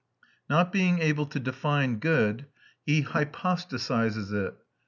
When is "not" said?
0.49-0.71